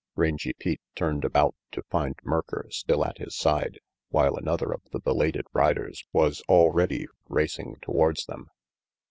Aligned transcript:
Rangy 0.15 0.53
Pete 0.53 0.81
turned 0.95 1.23
about 1.23 1.53
to 1.73 1.83
find 1.83 2.15
Merker 2.23 2.65
still 2.71 3.05
at 3.05 3.19
his 3.19 3.35
side, 3.37 3.79
while 4.09 4.35
another 4.35 4.73
of 4.73 4.81
the 4.91 4.99
belated 4.99 5.45
riders 5.53 6.05
was 6.11 6.41
already 6.49 7.05
racing 7.29 7.75
towards 7.83 8.25
them. 8.25 8.49